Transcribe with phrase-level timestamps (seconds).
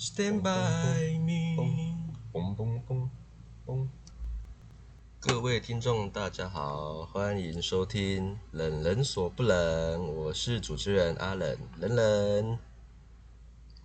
[0.00, 1.56] stand by me。
[5.20, 12.58] 各位听众，大家好，欢迎收听《冷人所不冷》，我是主持人阿冷，冷冷。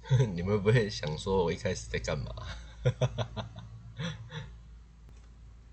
[0.33, 2.33] 你们不会想说我一开始在干嘛？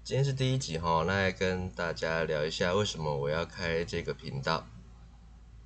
[0.02, 4.66] 今天是第一集哈，那来跟大家聊一下为什么我要开这个频道。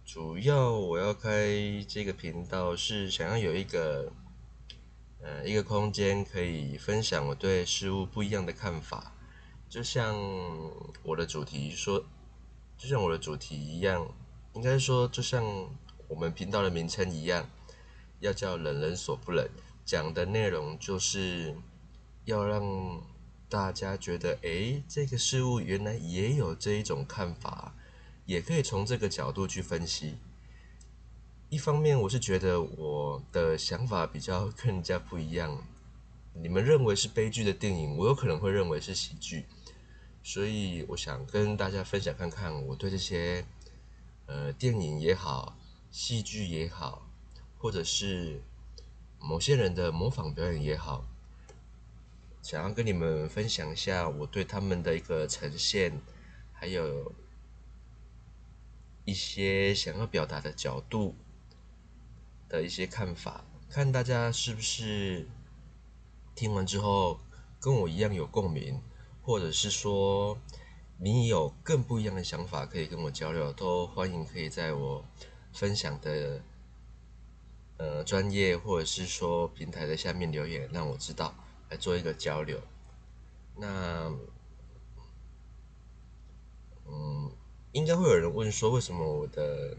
[0.04, 1.48] 主要我要开
[1.88, 4.12] 这个频道是想要有一个，
[5.26, 9.12] 呃，一个空间可以分享我对事物不一样的看法。
[9.68, 10.16] 就像
[11.02, 11.98] 我的主题说，
[12.78, 14.06] 就像我的主题一样，
[14.54, 15.44] 应该说就像
[16.06, 17.50] 我们频道的名称一样，
[18.20, 19.44] 要叫“冷人所不冷”，
[19.84, 21.56] 讲的内容就是
[22.24, 23.02] 要让
[23.48, 27.74] 大家觉得，诶，这个事物原来也有这一种看法，
[28.26, 30.18] 也可以从这个角度去分析。
[31.48, 35.64] 一方面，我是觉得我的想法比较跟人家不一样。
[36.34, 39.46] 你们认为是悲剧的电影，我有可能会认为是喜剧，
[40.24, 43.46] 所以我想跟大家分享看看我对这些
[44.26, 45.56] 呃电影也好，
[45.92, 47.08] 戏剧也好，
[47.58, 48.42] 或者是
[49.20, 51.06] 某些人的模仿表演也好，
[52.42, 56.02] 想要跟你们分享一下我对他们的一个呈现，
[56.52, 57.12] 还有
[59.04, 61.14] 一些想要表达的角度
[62.48, 65.28] 的一些看法，看大家是不是。
[66.34, 67.18] 听完之后
[67.58, 68.78] 跟我一样有共鸣，
[69.22, 70.38] 或者是说
[70.98, 75.02] 你有更不一样的想法可以跟我交流，都欢迎可以在我
[75.54, 76.42] 分享的
[77.78, 81.34] 呃专业或者是说平台的下面留言，让我知道
[81.70, 82.60] 来做一个交流。
[83.56, 84.14] 那
[86.86, 87.32] 嗯，
[87.72, 89.74] 应该会有人问说，为什么我的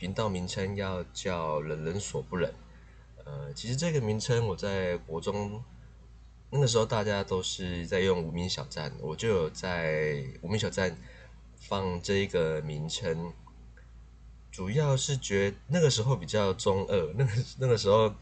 [0.00, 2.50] 频道名称要叫“冷人所不冷”？
[3.26, 5.62] 呃，其实这个名称我在国中
[6.48, 10.96] 那个时候，大家都是在用无名小站，我就有在无名小站
[11.54, 13.30] 放这一个名称，
[14.50, 18.14] 主要是觉那个时候比较中二，那个那个时候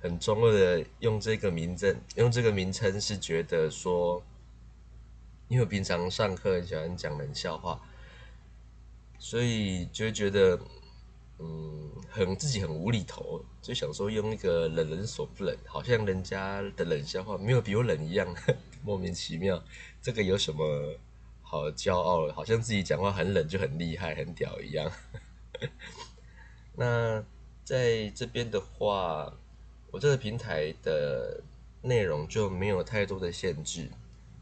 [0.00, 4.22] 很中二的用这个名称，用这个名称是觉得说，
[5.48, 7.80] 因为平常上课很喜欢讲冷笑话，
[9.18, 10.56] 所以就觉得。
[11.42, 18.34] 嗯，很自己很无厘头，就想说用一个冷人所不冷，好像人家的冷笑话没有比我冷一样，
[18.84, 19.62] 莫名其妙。
[20.02, 20.94] 这个有什么
[21.42, 22.34] 好骄傲的？
[22.34, 24.92] 好像自己讲话很冷就很厉害、很屌一样。
[26.76, 27.24] 那
[27.64, 29.32] 在这边的话，
[29.90, 31.42] 我这个平台的
[31.82, 33.88] 内容就没有太多的限制。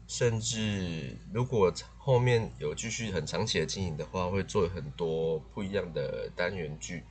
[0.07, 1.71] 甚至如果
[2.09, 7.03] 后面有继续很长期的经营的话，会做很多不一样的单元剧，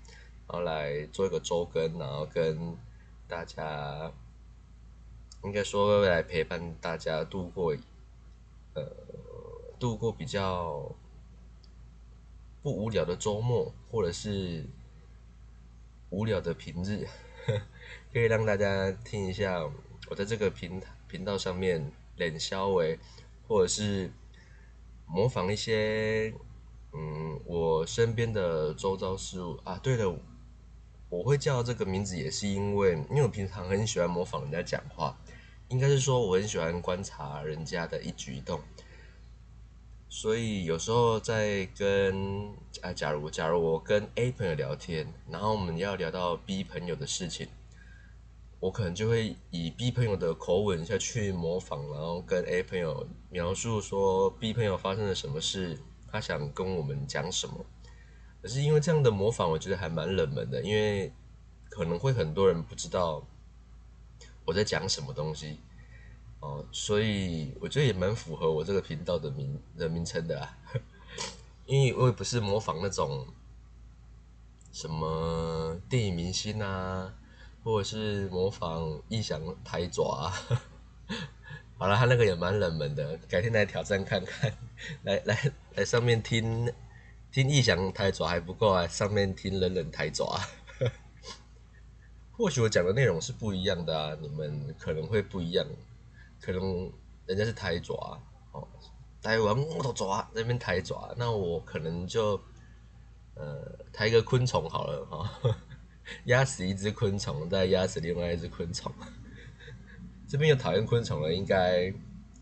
[0.49, 2.77] 然后来做一个周更，然后跟
[3.29, 4.13] 大家
[5.45, 7.77] 应该说来陪伴大家度过
[8.75, 8.83] 呃
[9.79, 10.93] 度过比较
[12.61, 14.67] 不无聊的周末，或者是
[16.11, 17.07] 无聊的平日，
[18.13, 19.65] 可以让大家听一下
[20.11, 21.93] 我在这个平频道上面。
[22.17, 22.99] 冷消为，
[23.47, 24.11] 或者是
[25.09, 26.33] 模仿一些
[26.93, 29.79] 嗯我身边的周遭事物啊。
[29.83, 30.19] 对了，
[31.09, 35.19] 我会叫这个名字也是因为，因为我平常很喜欢模仿人家讲话，
[35.69, 38.61] 应该是说我很喜欢观察人家的一举一动，
[40.09, 47.49] 所以有时候在跟啊，假如假如我跟 A 朋友聊天，然后我们要聊到 B 朋友的事情。
[48.61, 55.79] 我可能就会以 B 朋友的口吻下去模仿，然后跟 A 朋友描述说 B 朋友发生了什么事，
[56.11, 57.65] 他想跟我们讲什么。
[58.43, 61.13] 可是因为这样的模仿，我觉得还蛮冷门的，因为
[61.69, 63.25] 可能会很多人不知道
[64.45, 65.61] 我在讲什么东西
[66.41, 70.59] 哦，所以我觉得也蛮符合我这个频道的名的名称的啦。
[71.67, 73.25] 因为我也不是模仿那种
[74.73, 77.15] 什么电影明星啊。
[77.63, 80.33] 或者是模仿异想抬爪，
[81.79, 84.53] 好了，他那个也蛮冷门的，改天来挑战看看，
[85.05, 86.73] 来 来来上面听
[87.31, 90.41] 听异想抬爪还不够啊，上面听冷冷抬爪，
[92.33, 95.67] 或许我讲的内容是不一样的啊，你们可能会不一样，
[96.41, 96.91] 可能
[97.27, 98.21] 人家是抬爪
[98.53, 98.67] 哦，
[99.23, 102.41] 台湾木头爪那边抬爪，那我可能就
[103.35, 105.55] 呃抬个昆虫好了哈，
[106.27, 108.93] 压死一只昆虫，再压死另外一只昆虫。
[110.29, 111.93] 这边有讨厌昆虫的，应该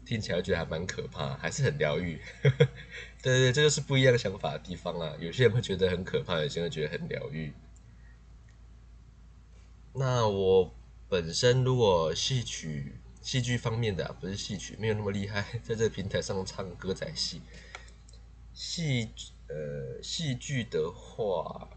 [0.04, 2.20] 听起来觉得还蛮可怕，还是很疗愈。
[3.22, 5.14] 对对，这就是不一样想法的地方啊。
[5.18, 7.52] 有些人会觉得很可怕，有些人觉得很疗愈。
[9.94, 10.74] 那我
[11.08, 17.40] 本身如果戏曲、戏剧方面的，不是戏曲，没有那么厉害，在这个平台上唱歌仔戏。
[18.52, 19.10] 戏
[19.48, 21.68] 呃，戏剧的话，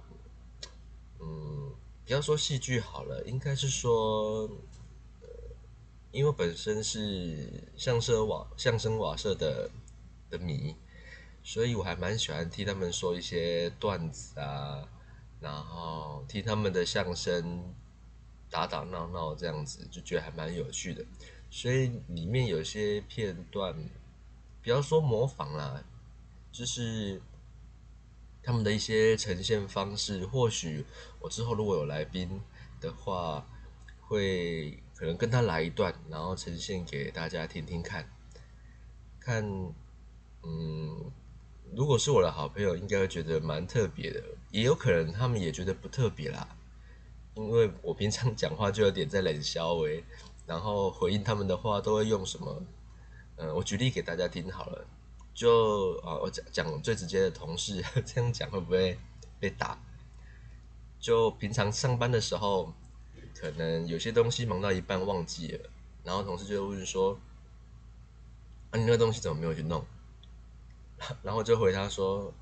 [1.19, 1.73] 嗯，
[2.05, 4.49] 不要说戏剧好了，应该是说。
[5.21, 5.27] 呃
[6.11, 9.69] 因为本身是相声瓦相声瓦社的
[10.27, 10.75] 的迷，
[11.43, 14.89] 所以我还蛮喜欢听他们说一些段子啊，
[15.39, 17.63] 然后听他们的相声
[18.49, 21.05] 打打闹闹这样子，就觉得还蛮有趣的。
[21.51, 23.75] 所以里面有些片段，
[24.63, 25.83] 比方说模仿啦，
[26.51, 27.21] 就是
[28.43, 30.85] 他们的一些呈现方式，或许
[31.19, 32.41] 我之后如果有来宾
[32.79, 33.47] 的话，
[34.01, 34.81] 会。
[34.99, 38.05] 可能跟他来一段，然后呈现给大家听听看，
[39.17, 39.41] 看，
[40.43, 41.09] 嗯，
[41.73, 44.21] 如果是我的好朋友，应该会觉得蛮特别的，
[44.51, 46.45] 也有可能他们也觉得不特别啦，
[47.35, 50.03] 因为我平常讲话就有点在冷笑诶，
[50.45, 52.61] 然后回应他们的话都会用什么，
[53.37, 54.85] 嗯，我举例给大家听好了，
[55.39, 58.99] 就啊，我讲讲最直接的同事 这样讲会不会
[59.39, 59.81] 被打？
[60.99, 62.73] 就平常上班的时候。
[63.39, 65.69] 可能有些东西忙到一半忘记了，
[66.03, 67.17] 然后同事就会问说
[68.71, 69.85] ：“啊，你那东西怎么没有去弄？”
[71.23, 72.33] 然后就回他说：“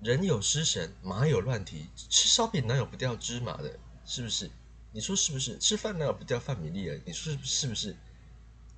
[0.00, 3.76] 人有失神，马有乱蹄，吃烧饼哪有不掉芝麻的？
[4.04, 4.48] 是不是？
[4.92, 5.58] 你说是不是？
[5.58, 7.00] 吃饭哪有不掉饭米粒的？
[7.04, 7.96] 你说是不是？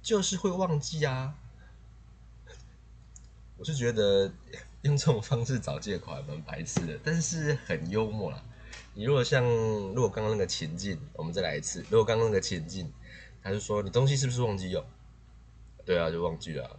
[0.03, 1.35] 就是会忘记啊！”
[3.59, 4.33] 我是觉得
[4.83, 8.43] 用这种方式找借口还蛮白痴的，但是很幽默啦。
[8.95, 11.85] 你如果像，如果刚刚那个情境，我们再来一次。
[11.91, 12.93] 如果刚刚那个情境，
[13.43, 14.85] 他就说你东西是不是忘记用？
[15.85, 16.79] 对啊，就忘记了。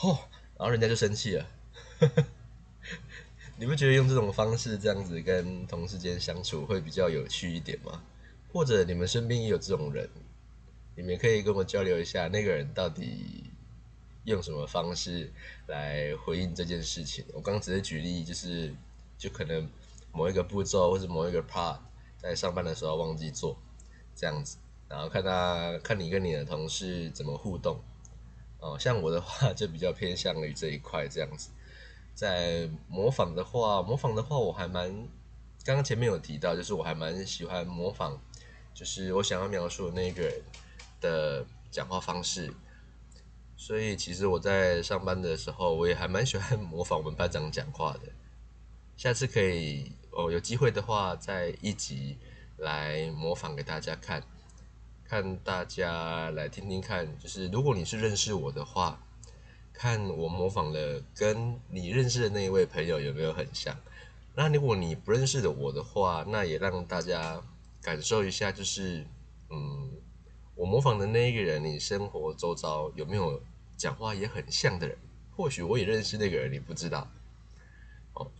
[0.00, 0.18] 哦，
[0.56, 1.46] 然后人家就生气了。
[3.56, 8.02] 你不觉得用这种方式这样子跟同事间相处会比较有趣一点吗？
[8.52, 10.08] 或者你们身边也有这种人，
[10.96, 13.50] 你们可以跟我交流一下，那个人到底
[14.24, 15.32] 用什么方式
[15.66, 17.24] 来回应这件事情？
[17.32, 18.74] 我刚刚只是举例，就是
[19.18, 19.68] 就可能。
[20.16, 21.76] 某一个步骤或者某一个 part，
[22.18, 23.58] 在上班的时候忘记做，
[24.14, 24.58] 这样子，
[24.88, 27.80] 然后看他看你跟你的同事怎么互动，
[28.60, 31.50] 哦，像我的话就比较偏向于这一块这样子，
[32.14, 34.88] 在模仿的话，模仿的话我还蛮，
[35.64, 38.16] 刚刚前面有提到，就是我还蛮喜欢模仿，
[38.72, 40.40] 就是我想要描述的那个人
[41.00, 42.52] 的讲话方式，
[43.56, 48.00] 所以其实我在上班的时候，我也还蛮喜欢模仿我们班长讲话的，
[48.96, 49.92] 下次可以。
[50.16, 52.16] 哦，有机会的话，再一集
[52.58, 54.22] 来模仿给大家看，
[55.02, 59.04] 看大家来听听看，就是如果你是认识我的话，
[59.72, 63.76] 看我模仿的跟你认识的那一位朋友有没有很像。
[64.36, 67.42] 那如果你不认识的我的话，那也让大家
[67.82, 69.04] 感受一下，就是
[69.50, 69.90] 嗯，
[70.54, 73.42] 我模仿的那一个人，你生活周遭有没有
[73.76, 74.96] 讲话也很像的人？
[75.36, 77.10] 或许我也认识那个人，你不知道。
[78.14, 78.30] 哦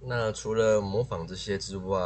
[0.00, 1.96] 那除了模仿这些之外，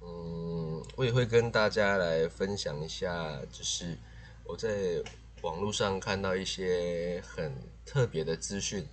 [0.00, 3.98] 嗯，我也会跟大家来分享一下，就是
[4.44, 5.02] 我在
[5.42, 7.52] 网络上看到一些很
[7.84, 8.86] 特别的资讯，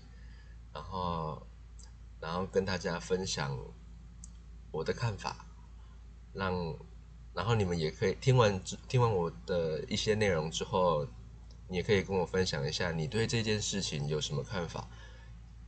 [0.74, 1.46] 然后，
[2.20, 3.58] 然后跟大家分享
[4.72, 5.46] 我的看法，
[6.34, 6.76] 让，
[7.34, 11.06] 然后你们也可以听完听完我的一些内容之后，
[11.68, 14.88] 你也可以跟我分享一下你对这件事情有什么看法。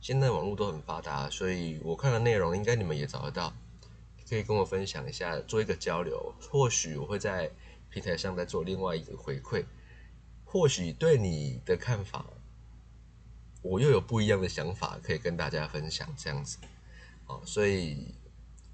[0.00, 3.54] 现在网络都很发达，所以我看的内容应该你们也找得到，
[4.28, 6.34] 可以跟我分享一下，做一个交流。
[6.50, 7.50] 或许我会在
[7.88, 9.64] 平台上再做另外一个回馈，
[10.44, 12.26] 或许对你的看法，
[13.62, 16.58] 我又有不一样的想法可以跟大家分享，这样子。
[17.26, 18.14] 哦，所以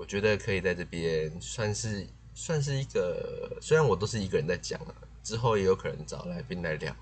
[0.00, 6.96] 我觉得可以在这边算是算是一个，虽然我都是一个人在讲了，之后也有可能找来宾来聊。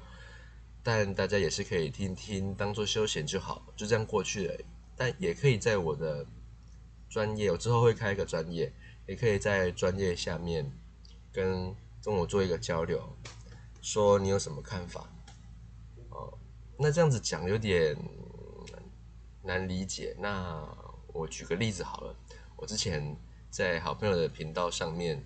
[0.82, 4.54] 但大家也是可以听听，当做休闲就好，就这样过去了。
[4.96, 6.26] 但也可以在我的
[7.08, 8.72] 专业，我之后会开一个专业，
[9.06, 10.68] 也可以在专业下面
[11.32, 13.00] 跟跟我做一个交流，
[13.80, 15.08] 说你有什么看法。
[16.10, 16.36] 哦，
[16.76, 17.96] 那这样子讲有点
[19.44, 20.16] 难理解。
[20.18, 20.66] 那
[21.12, 22.16] 我举个例子好了，
[22.58, 23.16] 我之前
[23.50, 25.24] 在好朋友的频道上面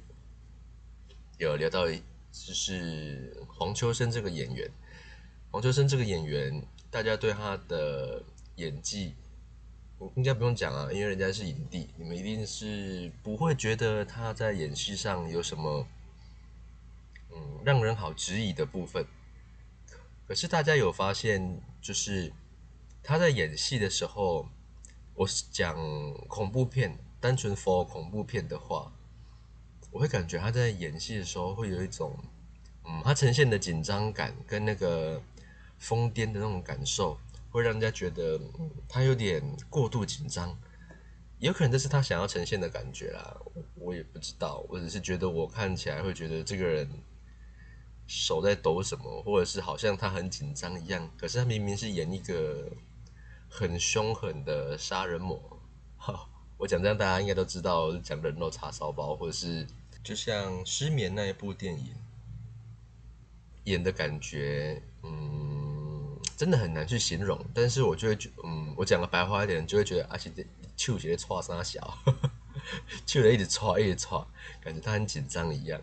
[1.38, 4.70] 有聊到，就是黄秋生这个演员。
[5.50, 8.22] 黄秋生这个演员，大家对他的
[8.56, 9.14] 演技
[9.96, 15.86] 我应该不用讲啊，因为人家是影帝，你们一定是不会觉得他在演戏上有什么
[17.30, 19.06] 嗯让人好质疑的部分。
[20.28, 22.30] 可是大家有发现，就是
[23.02, 24.50] 他在演戏的时候，
[25.14, 25.74] 我是讲
[26.28, 28.92] 恐怖片，单纯 for 恐怖片的话，
[29.92, 32.18] 我会感觉他在演戏的时候会有一种，
[32.84, 35.22] 嗯，他呈现的紧张感跟那个
[35.78, 37.16] 疯癫的那种感受，
[37.52, 38.40] 会让人家觉得
[38.88, 40.58] 他有点过度紧张，
[41.38, 43.36] 有可能这是他想要呈现的感觉啦，
[43.76, 46.90] 我也不知道，我只是觉得我看起来会觉得这个人。
[48.08, 52.68] 手在抖什么，或者是好像他很紧张一样，可是他明明是演一个
[53.48, 55.40] 很凶狠的杀人魔。
[55.96, 56.28] 哈，
[56.62, 59.66] 我讲这样大家应该都知道，讲人肉叉烧包，或者是
[60.00, 61.92] 就像失眠那一部电影
[63.64, 67.36] 演的感觉，嗯，真的很难去形容。
[67.52, 70.44] 但是我就会觉，嗯，我讲的白话一点，就会觉得阿奇的
[70.76, 71.98] 手在搓啥小，
[73.08, 74.24] 手在一直搓，一直搓，
[74.60, 75.80] 感觉他很紧张一样。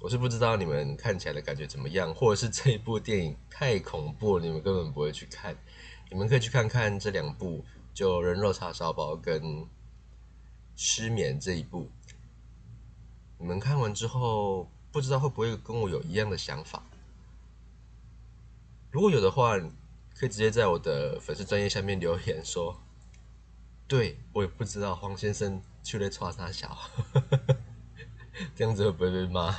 [0.00, 5.56] 我是不知道你们看起来的感觉怎么样，或者是这一部电影太恐怖，你们根本不会去看。
[6.10, 9.40] 你们可以去看看这两部，就《人肉叉烧包》跟
[10.80, 11.90] 《失眠》这一部。
[13.36, 16.84] 你们看完之后，不知道会不会跟我有一样的想法？
[18.92, 19.58] 如果有的话，
[20.14, 22.80] 可以直接在我的粉丝专业下面留言说。
[23.88, 26.78] 对我也不知道黄先生去了叉啥小，
[28.54, 29.56] 这样子会不会被骂？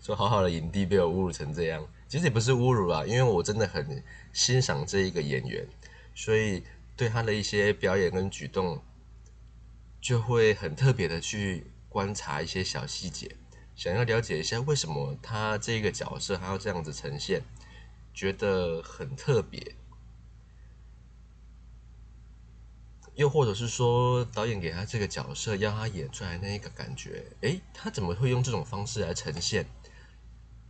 [0.00, 4.00] 说好好的影帝被我侮辱成这样，其实也不是侮辱啦，因为我真的很
[4.32, 5.66] 欣赏这一个演员，
[6.14, 6.62] 所以
[6.96, 8.80] 对他的一些表演跟举动，
[10.06, 13.36] 就会很特别的去观察一些小细节，
[13.74, 17.42] 想要了解一下为什么他这个角色还要这样子呈现，
[18.14, 19.74] 觉得很特别。
[23.16, 29.66] 又或者是说，导演给他这个角色，要他演出来那一个感觉，诶，他怎么会用这种方式来呈现？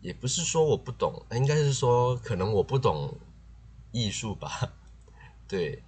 [0.00, 3.21] 也不是说我不懂，应该是说可能我不懂
[3.93, 4.73] 艺术吧。
[5.47, 5.83] 对，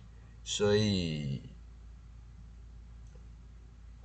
[0.44, 1.40] 所以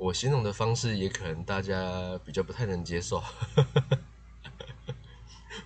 [0.03, 3.23] 我形容的方式也可能大家比较不太能接受，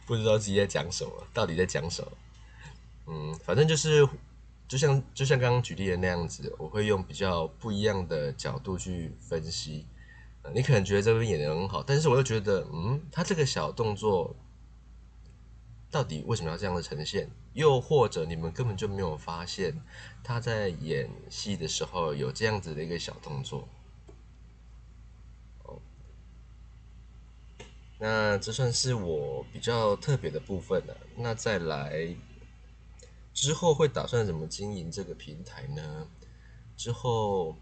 [0.06, 2.12] 不知道自己在讲什么，到底在讲什么？
[3.08, 4.08] 嗯，反正就是。
[4.67, 9.88] 就像就像刚刚举例的那样子，我会用比较不一样的角度去分析。
[10.53, 14.36] 你可能觉得这边演的很好，但是我又觉得，嗯，他这个小动作
[15.89, 17.32] 到底为什么要这样的呈现？
[17.53, 19.82] 又或者你们根本就没有发现
[20.22, 23.65] 他在演戏的时候有这样子的一个小动作。
[28.00, 30.98] 那这算是我比较特别的部分了。
[31.16, 32.16] 那再来。
[33.34, 36.08] 之后会打算怎么经营这个平台呢？
[36.75, 37.56] 之后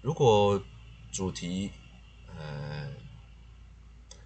[0.00, 0.62] 如果
[1.10, 1.72] 主题，
[2.38, 2.88] 呃，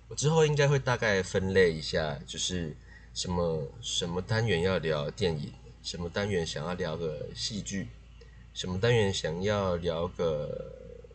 [0.09, 2.77] 我之后应该会大概分类一下，就是
[3.15, 7.89] 什么什么单元要聊电影，什么单元想要聊个戏剧，
[8.53, 10.71] 什么单元想要聊个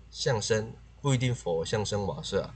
[0.10, 2.52] 相声，不一定佛相声瓦舍，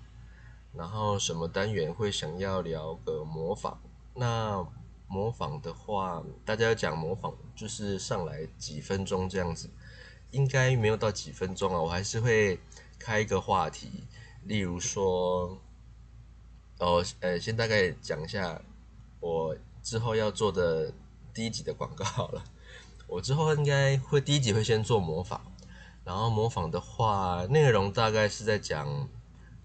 [0.78, 3.78] 然后什么单元会想要聊个模仿，
[4.14, 4.66] 那。
[5.10, 9.70] 模仿的话，大家讲模仿就是上来几分钟这样子，
[10.32, 11.82] 应该没有到几分钟啊。
[11.82, 12.60] 我还是会
[13.00, 14.06] 开一个话题，
[14.44, 15.58] 例如说，
[16.80, 18.62] 哦，呃，先大概讲一下
[19.22, 20.92] 我之后要做的
[21.34, 22.44] 第一集的广告好了。
[23.08, 25.40] 我之后应该会第一集会先做模仿，
[26.04, 29.08] 然后模仿的话，内容大概是在讲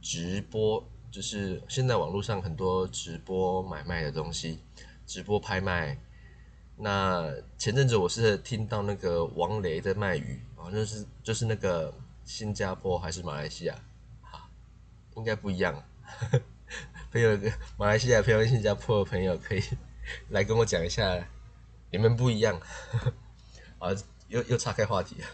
[0.01, 4.59] 直播，就是现在网络上很多直播买卖的东西。
[5.05, 5.99] 直播拍卖，
[6.77, 7.29] 那
[7.59, 11.93] 前阵子我是听到那个王雷在卖鱼，好像是就是那个
[12.25, 13.75] 新加坡还是马来西亚，
[14.23, 14.49] 哈，
[15.17, 15.85] 应该不一样。
[17.13, 17.37] 朋友，
[17.77, 19.63] 马来西亚朋友、新加坡的朋友可以
[20.31, 21.23] 来跟我讲一下，
[21.91, 22.59] 你们不一样。
[23.79, 23.91] 啊，
[24.29, 25.27] 又又岔开话题了。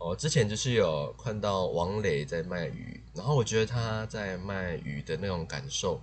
[0.00, 6.00] 哦，之前就是有看到王磊在卖鱼，然后我觉得他在卖鱼的那种感受，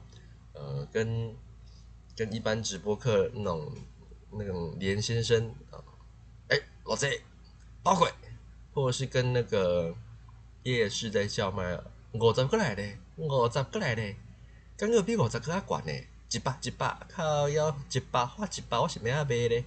[0.53, 1.35] 呃，跟。
[2.17, 3.71] 跟一般直播客那种
[4.31, 5.77] 那种连先生啊，
[6.47, 7.21] 哎老贼，
[7.83, 8.11] 包鬼，
[8.73, 9.93] 或者是跟那个
[10.63, 11.79] 夜市在叫卖
[12.13, 12.81] 五十过来的，
[13.17, 14.15] 五十过来的，
[14.75, 19.63] 感觉比五十更加悬呢，一百一百靠要一百花一百我是咩啊卖咧？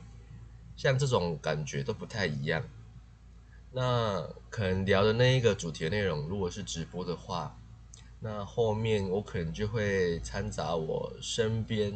[0.77, 2.65] 像这种感觉都不太一样。
[3.73, 7.57] 那可能聊的那一个主题内容，如果是直播的话，
[8.19, 11.95] 那后面我可能就会掺杂我身边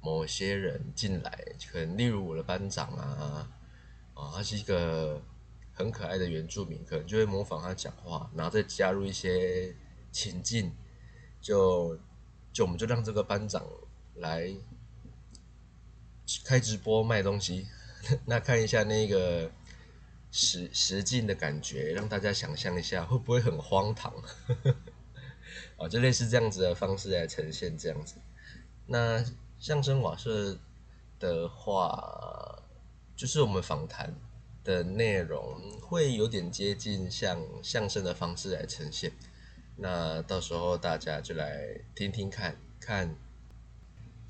[0.00, 3.50] 某些人进来，可能例如我的班长啊，
[4.14, 5.20] 啊，他是一个
[5.72, 9.74] 很可爱的原住民，可能就会模仿他讲话，然后再加入一些
[10.12, 10.72] 情境，
[11.40, 11.98] 就
[12.52, 13.66] 就我们就让这个班长
[14.14, 14.54] 来
[16.44, 17.66] 开直播卖东西，
[18.24, 19.50] 那看一下那个。
[20.30, 24.12] 实实境的感觉，让大家想象一下，会不会很荒唐？
[25.76, 28.16] 啊， 就类似这样子的方式来呈现这样子。
[28.86, 29.24] 那
[29.58, 30.58] 相声瓦舍
[31.18, 32.62] 的话，
[33.16, 34.14] 就是我们访谈
[34.62, 39.12] 的内容会有点接近像相声的方式来呈现。
[39.76, 43.16] 那到时候大家就来听听看看，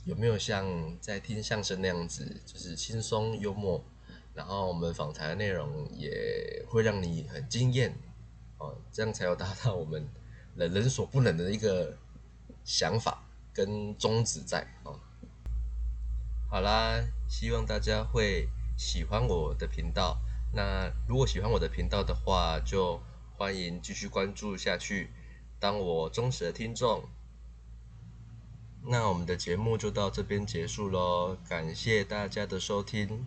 [0.05, 3.85] 有没有像在听相声那样子，就是轻松幽默。
[4.39, 7.93] 然后我们访谈的内容也会让你很惊艳，
[8.59, 10.09] 哦，这样才有达到我们
[10.55, 11.99] 人人所不能的一个
[12.65, 15.01] 想法跟宗旨在哦。
[16.49, 20.21] 好啦，希望大家会喜欢我的频道。
[20.53, 23.03] 那如果喜欢我的频道的话，就
[23.37, 25.11] 欢迎继续关注下去，
[25.59, 27.03] 当我忠实的听众。
[28.85, 33.27] 那我们的节目就到这边结束喽，感谢大家的收听。